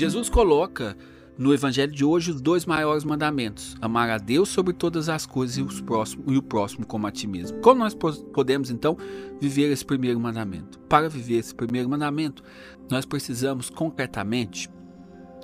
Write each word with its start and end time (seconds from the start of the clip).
Jesus 0.00 0.30
coloca 0.30 0.96
no 1.36 1.52
evangelho 1.52 1.92
de 1.92 2.02
hoje 2.02 2.30
os 2.30 2.40
dois 2.40 2.64
maiores 2.64 3.04
mandamentos: 3.04 3.76
amar 3.82 4.08
a 4.08 4.16
Deus 4.16 4.48
sobre 4.48 4.72
todas 4.72 5.10
as 5.10 5.26
coisas 5.26 5.58
e, 5.58 5.62
os 5.62 5.82
próximos, 5.82 6.24
e 6.32 6.38
o 6.38 6.42
próximo 6.42 6.86
como 6.86 7.06
a 7.06 7.10
ti 7.10 7.26
mesmo. 7.26 7.60
Como 7.60 7.80
nós 7.80 7.94
podemos 7.94 8.70
então 8.70 8.96
viver 9.38 9.70
esse 9.70 9.84
primeiro 9.84 10.18
mandamento? 10.18 10.78
Para 10.88 11.06
viver 11.06 11.36
esse 11.36 11.54
primeiro 11.54 11.86
mandamento, 11.86 12.42
nós 12.90 13.04
precisamos 13.04 13.68
concretamente 13.68 14.70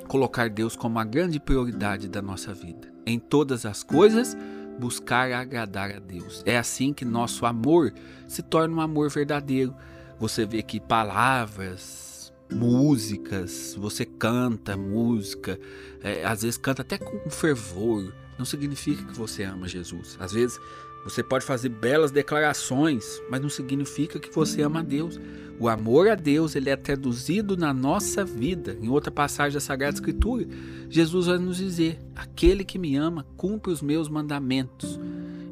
colocar 0.08 0.48
Deus 0.48 0.74
como 0.74 0.98
a 0.98 1.04
grande 1.04 1.38
prioridade 1.38 2.08
da 2.08 2.22
nossa 2.22 2.54
vida. 2.54 2.90
Em 3.04 3.18
todas 3.18 3.66
as 3.66 3.82
coisas, 3.82 4.34
buscar 4.80 5.30
agradar 5.32 5.90
a 5.94 5.98
Deus. 5.98 6.42
É 6.46 6.56
assim 6.56 6.94
que 6.94 7.04
nosso 7.04 7.44
amor 7.44 7.92
se 8.26 8.40
torna 8.40 8.74
um 8.74 8.80
amor 8.80 9.10
verdadeiro. 9.10 9.76
Você 10.18 10.46
vê 10.46 10.62
que 10.62 10.80
palavras, 10.80 12.15
músicas, 12.50 13.76
você 13.78 14.04
canta 14.04 14.76
música, 14.76 15.58
é, 16.02 16.24
às 16.24 16.42
vezes 16.42 16.56
canta 16.56 16.82
até 16.82 16.98
com 16.98 17.28
fervor, 17.28 18.12
não 18.38 18.44
significa 18.44 19.04
que 19.04 19.16
você 19.16 19.42
ama 19.42 19.66
Jesus. 19.66 20.16
Às 20.20 20.32
vezes 20.32 20.58
você 21.04 21.22
pode 21.22 21.44
fazer 21.44 21.68
belas 21.68 22.10
declarações, 22.10 23.22
mas 23.30 23.40
não 23.40 23.48
significa 23.48 24.18
que 24.18 24.34
você 24.34 24.62
ama 24.62 24.82
Deus. 24.82 25.20
O 25.58 25.68
amor 25.68 26.08
a 26.08 26.14
Deus 26.14 26.56
ele 26.56 26.68
é 26.68 26.76
traduzido 26.76 27.56
na 27.56 27.72
nossa 27.72 28.24
vida. 28.24 28.76
Em 28.80 28.88
outra 28.88 29.10
passagem 29.10 29.54
da 29.54 29.60
Sagrada 29.60 29.94
Escritura, 29.94 30.46
Jesus 30.90 31.26
vai 31.26 31.38
nos 31.38 31.58
dizer: 31.58 31.98
aquele 32.14 32.64
que 32.64 32.78
me 32.78 32.96
ama 32.96 33.24
cumpre 33.36 33.70
os 33.70 33.80
meus 33.80 34.08
mandamentos. 34.08 34.98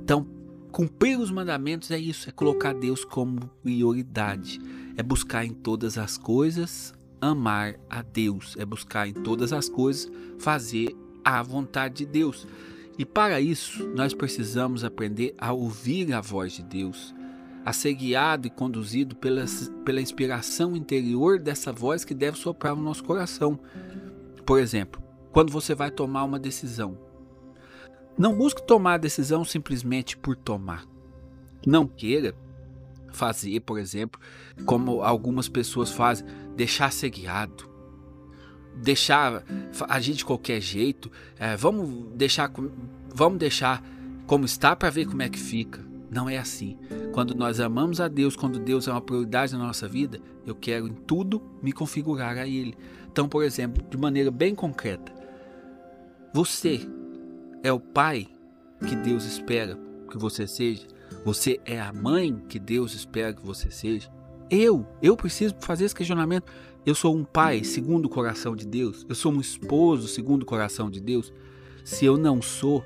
Então, 0.03 0.27
cumprir 0.75 1.21
os 1.21 1.31
mandamentos 1.31 1.93
é 1.93 1.99
isso, 1.99 2.29
é 2.29 2.33
colocar 2.33 2.75
Deus 2.75 3.05
como 3.05 3.49
prioridade 3.63 4.61
é 4.97 5.03
buscar 5.03 5.45
em 5.45 5.53
todas 5.53 5.97
as 5.97 6.19
coisas 6.19 6.93
amar 7.21 7.77
a 7.89 8.03
Deus, 8.03 8.57
é 8.59 8.65
buscar 8.65 9.09
em 9.09 9.13
todas 9.13 9.53
as 9.53 9.69
coisas 9.69 10.11
fazer 10.39 10.95
a 11.25 11.43
vontade 11.43 12.05
de 12.05 12.07
Deus. 12.07 12.47
E 12.99 13.05
para 13.05 13.41
isso, 13.41 13.87
nós 13.95 14.13
precisamos 14.13 14.85
aprender 14.85 15.35
a 15.39 15.53
ouvir 15.53 16.13
a 16.13 16.21
voz 16.21 16.53
de 16.53 16.63
Deus, 16.63 17.15
a 17.65 17.73
ser 17.73 17.95
guiado 17.95 18.47
e 18.47 18.51
conduzido 18.51 19.17
pela, 19.17 19.45
pela 19.85 20.03
inspiração 20.03 20.77
interior 20.77 21.39
dessa 21.39 21.73
voz 21.73 22.05
que 22.05 22.15
deve 22.15 22.37
soprar 22.37 22.77
no 22.77 22.83
nosso 22.83 23.03
coração. 23.03 23.59
Por 24.45 24.61
exemplo, 24.61 25.03
quando 25.33 25.51
você 25.51 25.75
vai 25.75 25.91
tomar 25.91 26.25
uma 26.25 26.39
decisão, 26.39 26.99
não 28.17 28.35
busque 28.35 28.67
tomar 28.67 28.95
a 28.95 28.99
decisão 28.99 29.45
simplesmente 29.45 30.17
por 30.17 30.37
tomar. 30.37 30.85
Não 31.67 31.87
queira 31.87 32.35
fazer, 33.13 33.61
por 33.61 33.79
exemplo, 33.79 34.21
como 34.65 35.03
algumas 35.03 35.49
pessoas 35.49 35.91
fazem, 35.91 36.27
deixar 36.57 36.93
ser 36.93 37.11
guiado, 37.11 37.69
deixar 38.77 39.45
agir 39.89 40.15
de 40.15 40.25
qualquer 40.25 40.61
jeito, 40.61 41.11
é, 41.39 41.57
vamos 41.57 42.13
deixar 42.15 42.51
vamos 43.15 43.39
deixar 43.39 43.83
como 44.27 44.45
está 44.45 44.75
para 44.75 44.91
ver 44.91 45.07
como 45.07 45.23
é 45.23 45.29
que 45.29 45.39
fica. 45.39 45.85
Não 46.11 46.29
é 46.29 46.39
assim. 46.39 46.79
Quando 47.13 47.35
nós 47.35 47.61
amamos 47.61 48.01
a 48.01 48.09
Deus, 48.09 48.37
quando 48.37 48.59
Deus 48.59 48.87
é 48.87 48.93
uma 48.93 49.01
prioridade 49.01 49.53
na 49.53 49.67
nossa 49.67 49.89
vida, 49.89 50.21
eu 50.47 50.55
quero 50.55 50.87
em 50.87 50.93
tudo 50.93 51.43
me 51.63 51.73
configurar 51.73 52.37
a 52.37 52.47
Ele. 52.47 52.77
Então, 53.11 53.29
por 53.29 53.43
exemplo, 53.45 53.85
de 53.89 53.97
maneira 53.97 54.31
bem 54.31 54.55
concreta, 54.55 55.13
você 56.33 56.89
é 57.65 57.73
o 57.73 57.81
pai 57.81 58.29
que 58.87 58.95
Deus 58.95 59.25
espera 59.25 59.77
que 60.11 60.19
você 60.19 60.47
seja? 60.47 60.87
Você 61.25 61.59
é 61.65 61.81
a 61.81 61.93
mãe 61.93 62.37
que 62.47 62.59
Deus 62.59 62.95
espera 62.95 63.33
que 63.33 63.45
você 63.45 63.71
seja? 63.71 64.13
Eu, 64.51 64.87
eu 65.03 65.17
preciso 65.17 65.57
fazer 65.61 65.87
esse 65.87 65.95
questionamento. 65.95 66.53
Eu 66.85 66.95
sou 66.95 67.17
um 67.17 67.25
pai 67.25 67.65
segundo 67.65 68.05
o 68.05 68.09
coração 68.11 68.55
de 68.55 68.67
Deus? 68.67 69.07
Eu 69.09 69.15
sou 69.15 69.33
um 69.33 69.41
esposo 69.41 70.07
segundo 70.07 70.43
o 70.43 70.47
coração 70.47 70.91
de 70.91 71.01
Deus? 71.01 71.33
Se 71.83 72.05
eu 72.05 72.19
não 72.19 72.43
sou, 72.43 72.85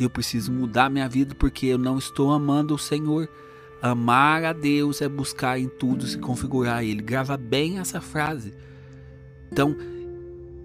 eu 0.00 0.08
preciso 0.08 0.50
mudar 0.50 0.88
minha 0.88 1.08
vida 1.08 1.34
porque 1.34 1.66
eu 1.66 1.76
não 1.76 1.98
estou 1.98 2.32
amando 2.32 2.74
o 2.74 2.78
Senhor. 2.78 3.28
Amar 3.82 4.42
a 4.44 4.54
Deus 4.54 5.02
é 5.02 5.08
buscar 5.08 5.60
em 5.60 5.68
tudo 5.68 6.06
se 6.06 6.16
configurar 6.16 6.78
a 6.78 6.84
Ele. 6.84 7.02
Grava 7.02 7.36
bem 7.36 7.78
essa 7.78 8.00
frase. 8.00 8.54
Então, 9.52 9.76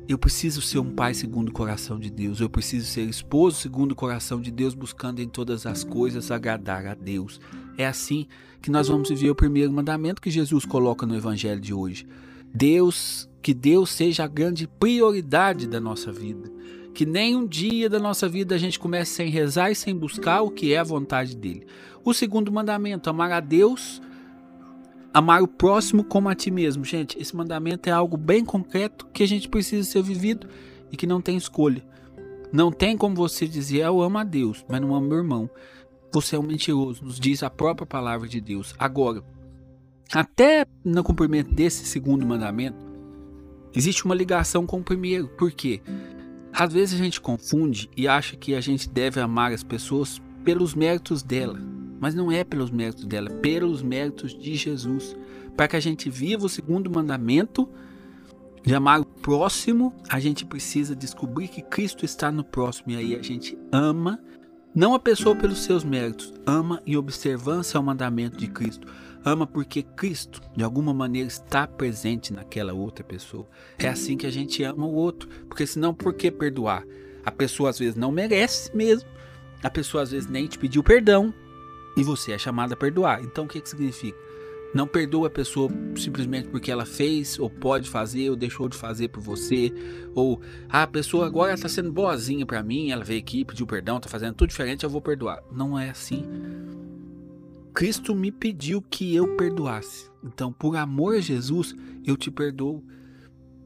eu 0.09 0.18
preciso 0.18 0.59
ser 0.59 0.80
um 0.80 0.90
pai 0.90 1.14
segundo 1.14 1.50
o 1.50 1.52
coração 1.52 2.00
de 2.00 2.09
Deus. 2.09 2.42
Eu 2.42 2.50
preciso 2.50 2.88
ser 2.88 3.03
esposo 3.03 3.59
segundo 3.59 3.92
o 3.92 3.96
coração 3.96 4.42
de 4.42 4.50
Deus, 4.50 4.74
buscando 4.74 5.22
em 5.22 5.28
todas 5.28 5.68
as 5.68 5.84
coisas 5.84 6.31
agradar 6.31 6.88
a 6.88 6.96
Deus. 6.96 7.40
É 7.78 7.86
assim 7.86 8.25
que 8.59 8.72
nós 8.72 8.88
vamos 8.88 9.09
viver 9.09 9.30
o 9.30 9.36
primeiro 9.36 9.72
mandamento 9.72 10.19
que 10.19 10.31
Jesus 10.31 10.66
coloca 10.66 11.06
no 11.06 11.16
evangelho 11.16 11.62
de 11.62 11.75
hoje. 11.75 12.08
Deus, 12.52 13.30
que 13.40 13.53
Deus 13.53 13.92
seja 13.92 14.24
a 14.24 14.28
grande 14.28 14.68
prioridade 14.68 15.68
da 15.68 15.80
nossa 15.80 16.12
vida. 16.12 16.52
Que 16.92 17.06
nem 17.06 17.36
um 17.36 17.46
dia 17.46 17.88
da 17.88 18.00
nossa 18.00 18.28
vida 18.28 18.56
a 18.56 18.58
gente 18.58 18.80
comece 18.80 19.12
sem 19.12 19.30
rezar 19.30 19.69
e 19.69 19.75
sem 19.75 19.96
buscar 19.96 20.42
o 20.42 20.50
que 20.50 20.74
é 20.74 20.80
a 20.80 20.84
vontade 20.84 21.36
dele. 21.36 21.68
O 22.03 22.16
segundo 22.16 22.52
mandamento, 22.52 23.12
amar 23.12 23.31
a 23.31 23.40
Deus 23.40 24.02
Amar 25.14 25.42
o 25.42 25.47
próximo 25.47 26.03
como 26.03 26.30
a 26.30 26.36
ti 26.36 26.52
mesmo. 26.52 26.86
Gente, 26.86 27.20
esse 27.20 27.36
mandamento 27.36 27.90
é 27.90 27.92
algo 27.92 28.16
bem 28.16 28.46
concreto 28.46 29.08
que 29.08 29.24
a 29.24 29.28
gente 29.28 29.50
precisa 29.50 29.90
ser 29.90 30.03
vivido 30.03 30.47
e 30.92 30.97
que 30.97 31.08
não 31.08 31.22
tem 31.22 31.36
escolha. 31.36 31.84
Não 32.52 32.72
tem 32.72 32.97
como 32.97 33.16
você 33.16 33.48
dizer, 33.48 33.80
eu 33.80 34.02
amo 34.02 34.18
a 34.18 34.24
Deus, 34.24 34.66
mas 34.68 34.81
não 34.81 34.96
amo 34.96 35.08
meu 35.08 35.18
irmão. 35.18 35.50
Você 36.12 36.36
é 36.36 36.40
um 36.40 36.44
mentiroso, 36.44 37.06
nos 37.06 37.19
diz 37.19 37.44
a 37.44 37.50
própria 37.50 37.86
palavra 37.86 38.28
de 38.28 38.42
Deus. 38.42 38.74
Agora, 38.78 39.24
até 40.12 40.66
no 40.84 41.03
cumprimento 41.03 41.53
desse 41.53 41.86
segundo 41.86 42.25
mandamento, 42.25 42.78
existe 43.75 44.06
uma 44.06 44.16
ligação 44.16 44.66
com 44.66 44.80
o 44.80 44.84
primeiro. 44.84 45.28
Por 45.30 45.52
quê? 45.52 45.81
Às 46.52 46.74
vezes 46.74 47.00
a 47.00 47.03
gente 47.03 47.22
confunde 47.22 47.90
e 47.96 48.08
acha 48.08 48.36
que 48.36 48.56
a 48.56 48.62
gente 48.62 48.90
deve 48.90 49.19
amar 49.19 49.53
as 49.53 49.64
pessoas 49.64 50.19
pelos 50.44 50.74
méritos 50.74 51.22
dela. 51.22 51.59
Mas 52.00 52.16
não 52.16 52.32
é 52.32 52.44
pelos 52.44 52.72
méritos 52.72 53.06
dela, 53.06 53.30
é 53.30 53.34
pelos 53.34 53.82
méritos 53.82 54.38
de 54.38 54.56
Jesus. 54.56 55.16
Para 55.56 55.68
que 55.68 55.76
a 55.76 55.80
gente 55.80 56.10
viva 56.10 56.46
o 56.46 56.50
segundo 56.50 56.90
mandamento 56.90 57.68
de 58.64 58.74
amar 58.74 59.02
o 59.02 59.06
próximo, 59.06 59.94
a 60.08 60.20
gente 60.20 60.46
precisa 60.46 60.96
descobrir 60.96 61.48
que 61.48 61.62
Cristo 61.62 62.06
está 62.06 62.32
no 62.32 62.44
próximo. 62.44 62.92
E 62.92 62.96
aí 62.96 63.16
a 63.16 63.22
gente 63.22 63.58
ama, 63.72 64.20
não 64.74 64.94
a 64.94 65.00
pessoa 65.00 65.36
pelos 65.36 65.60
seus 65.60 65.84
méritos, 65.84 66.34
ama 66.46 66.82
em 66.86 66.96
observância 66.96 67.78
ao 67.78 67.84
mandamento 67.84 68.38
de 68.38 68.48
Cristo. 68.48 68.88
Ama 69.26 69.46
porque 69.46 69.84
Cristo, 69.84 70.42
de 70.56 70.64
alguma 70.64 70.94
maneira, 70.94 71.28
está 71.28 71.68
presente 71.68 72.31
naquela 72.31 72.74
outra 72.74 73.04
pessoa. 73.04 73.46
É 73.78 73.90
assim 73.90 74.16
que 74.16 74.26
a 74.26 74.31
gente 74.31 74.64
ama 74.64 74.86
o 74.86 74.94
outro. 74.94 75.28
Porque 75.48 75.68
senão, 75.68 75.94
por 75.94 76.14
que 76.14 76.31
perdoar? 76.31 76.86
A 77.26 77.31
pessoa 77.31 77.70
às 77.70 77.78
vezes 77.78 77.96
não 77.96 78.14
merece 78.14 78.74
mesmo. 78.74 79.10
A 79.62 79.70
pessoa 79.70 80.04
às 80.04 80.12
vezes 80.12 80.30
nem 80.30 80.48
te 80.48 80.58
pediu 80.58 80.81
perdão 80.81 81.34
e 82.00 82.04
você 82.04 82.32
é 82.32 82.38
chamado 82.38 82.74
a 82.74 82.78
perdoar. 82.78 83.22
Então 83.24 83.46
o 83.46 83.48
que, 83.48 83.60
que 83.60 83.70
significa? 83.70 84.18
Não 84.74 84.88
perdoa 84.88 85.28
a 85.28 85.32
pessoa 85.32 85.70
simplesmente 85.96 86.48
porque 86.48 86.72
ela 86.72 86.86
fez, 86.86 87.40
ou 87.40 87.50
pode 87.50 87.90
fazer, 87.90 88.30
ou 88.30 88.36
deixou 88.36 88.70
de 88.70 88.78
fazer 88.78 89.10
por 89.10 89.22
você, 89.22 89.74
ou 90.14 90.40
ah, 90.70 90.84
a 90.84 90.88
pessoa 90.88 91.26
agora 91.26 91.54
está 91.54 91.68
sendo 91.68 91.92
boazinha 91.92 92.46
para 92.46 92.62
mim, 92.62 92.92
ela 92.92 93.04
veio 93.04 93.20
aqui, 93.20 93.44
pediu 93.44 93.66
perdão, 93.66 93.98
está 93.98 94.08
fazendo 94.08 94.36
tudo 94.36 94.50
diferente, 94.50 94.84
eu 94.84 94.90
vou 94.90 95.02
perdoar. 95.02 95.44
Não 95.52 95.78
é 95.78 95.90
assim. 95.90 96.24
Cristo 97.74 98.14
me 98.14 98.31
pediu 98.31 98.81
que 98.81 99.16
eu 99.16 99.36
perdoasse. 99.36 100.10
Então, 100.24 100.54
por 100.54 100.76
amor 100.78 101.16
a 101.16 101.22
Jesus, 101.22 101.76
eu 102.06 102.16
te 102.16 102.30
perdoo. 102.30 102.84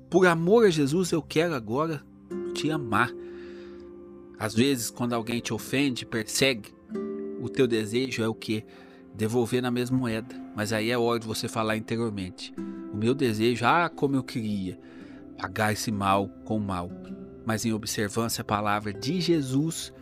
Por 0.10 0.26
amor 0.26 0.68
a 0.68 0.70
Jesus, 0.70 1.12
eu 1.12 1.22
quero 1.22 1.54
agora 1.54 2.02
te 2.54 2.72
amar. 2.72 3.12
Às 4.40 4.56
vezes, 4.56 4.90
quando 4.90 5.14
alguém 5.14 5.42
te 5.42 5.54
ofende, 5.54 6.06
persegue, 6.06 6.74
o 7.44 7.50
teu 7.50 7.68
desejo 7.68 8.24
é 8.24 8.28
o 8.28 8.34
que? 8.34 8.64
Devolver 9.14 9.62
na 9.62 9.70
mesma 9.70 9.98
moeda. 9.98 10.34
Mas 10.56 10.72
aí 10.72 10.90
é 10.90 10.98
hora 10.98 11.20
de 11.20 11.28
você 11.28 11.50
falar 11.50 11.76
interiormente. 11.76 12.54
O 12.94 12.96
meu 12.96 13.14
desejo, 13.14 13.66
ah, 13.66 13.90
como 13.90 14.16
eu 14.16 14.24
queria 14.24 14.80
pagar 15.38 15.74
esse 15.74 15.92
mal 15.92 16.30
com 16.46 16.58
mal. 16.58 16.90
Mas 17.46 17.66
em 17.66 17.74
observância 17.74 18.42
à 18.42 18.46
palavra 18.46 18.94
de 18.94 19.20
Jesus, 19.20 19.94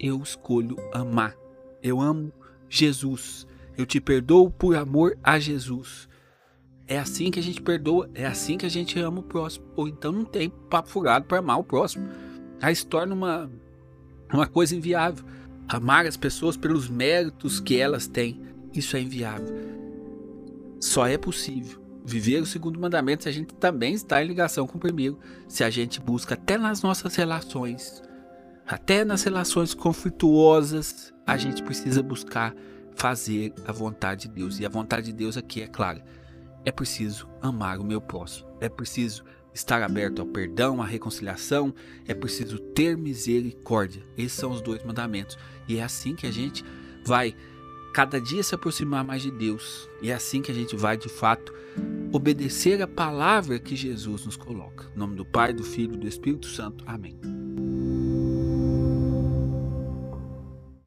eu 0.00 0.20
escolho 0.20 0.76
amar. 0.92 1.36
Eu 1.80 2.00
amo 2.00 2.32
Jesus. 2.68 3.46
Eu 3.76 3.86
te 3.86 4.00
perdoo 4.00 4.50
por 4.50 4.74
amor 4.74 5.16
a 5.22 5.38
Jesus. 5.38 6.08
É 6.88 6.98
assim 6.98 7.30
que 7.30 7.38
a 7.38 7.42
gente 7.42 7.62
perdoa, 7.62 8.10
é 8.14 8.26
assim 8.26 8.58
que 8.58 8.66
a 8.66 8.70
gente 8.70 8.98
ama 8.98 9.20
o 9.20 9.22
próximo. 9.22 9.64
Ou 9.76 9.86
então 9.86 10.10
não 10.10 10.24
tem 10.24 10.50
papo 10.50 10.88
furado 10.88 11.26
para 11.26 11.38
amar 11.38 11.60
o 11.60 11.64
próximo. 11.64 12.08
Aí 12.60 12.74
se 12.74 12.84
torna 12.84 13.14
uma, 13.14 13.48
uma 14.32 14.46
coisa 14.48 14.74
inviável. 14.74 15.24
Amar 15.68 16.06
as 16.06 16.16
pessoas 16.16 16.56
pelos 16.56 16.88
méritos 16.88 17.60
que 17.60 17.76
elas 17.76 18.06
têm, 18.06 18.40
isso 18.72 18.96
é 18.96 19.00
inviável. 19.00 19.54
Só 20.80 21.06
é 21.06 21.16
possível 21.16 21.82
viver 22.04 22.42
o 22.42 22.46
segundo 22.46 22.78
mandamento 22.78 23.22
se 23.22 23.28
a 23.28 23.32
gente 23.32 23.54
também 23.54 23.94
está 23.94 24.22
em 24.22 24.26
ligação 24.26 24.66
com 24.66 24.76
o 24.76 24.80
primeiro. 24.80 25.18
Se 25.48 25.64
a 25.64 25.70
gente 25.70 26.00
busca 26.00 26.34
até 26.34 26.58
nas 26.58 26.82
nossas 26.82 27.16
relações, 27.16 28.02
até 28.66 29.04
nas 29.04 29.22
relações 29.22 29.72
conflituosas, 29.72 31.14
a 31.26 31.36
gente 31.36 31.62
precisa 31.62 32.02
buscar 32.02 32.54
fazer 32.94 33.54
a 33.66 33.72
vontade 33.72 34.28
de 34.28 34.34
Deus. 34.34 34.60
E 34.60 34.66
a 34.66 34.68
vontade 34.68 35.06
de 35.06 35.12
Deus 35.12 35.36
aqui 35.36 35.62
é 35.62 35.66
clara. 35.66 36.04
É 36.64 36.70
preciso 36.70 37.28
amar 37.40 37.78
o 37.78 37.84
meu 37.84 38.00
próximo. 38.00 38.48
É 38.60 38.68
preciso 38.68 39.24
estar 39.54 39.82
aberto 39.82 40.20
ao 40.20 40.26
perdão, 40.26 40.82
à 40.82 40.86
reconciliação, 40.86 41.72
é 42.06 42.12
preciso 42.12 42.58
ter 42.58 42.96
misericórdia. 42.96 44.02
Esses 44.18 44.32
são 44.32 44.50
os 44.50 44.60
dois 44.60 44.82
mandamentos. 44.82 45.38
E 45.68 45.78
é 45.78 45.82
assim 45.82 46.14
que 46.14 46.26
a 46.26 46.30
gente 46.30 46.64
vai 47.06 47.34
cada 47.94 48.20
dia 48.20 48.42
se 48.42 48.54
aproximar 48.54 49.04
mais 49.04 49.22
de 49.22 49.30
Deus. 49.30 49.88
E 50.02 50.10
é 50.10 50.14
assim 50.14 50.42
que 50.42 50.50
a 50.50 50.54
gente 50.54 50.74
vai, 50.74 50.96
de 50.96 51.08
fato, 51.08 51.54
obedecer 52.12 52.82
a 52.82 52.88
palavra 52.88 53.58
que 53.58 53.76
Jesus 53.76 54.26
nos 54.26 54.36
coloca. 54.36 54.90
Em 54.94 54.98
nome 54.98 55.14
do 55.14 55.24
Pai, 55.24 55.52
do 55.52 55.62
Filho 55.62 55.94
e 55.94 55.98
do 55.98 56.08
Espírito 56.08 56.48
Santo. 56.48 56.84
Amém. 56.86 57.43